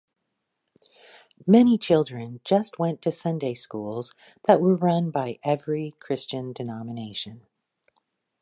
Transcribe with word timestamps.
Many 1.45 1.77
children 1.77 2.41
just 2.43 2.79
went 2.79 3.03
to 3.03 3.11
Sunday 3.11 3.53
schools 3.53 4.15
that 4.47 4.59
were 4.59 4.75
run 4.75 5.11
by 5.11 5.37
every 5.43 5.93
Christian 5.99 6.53
denomination. 6.53 7.45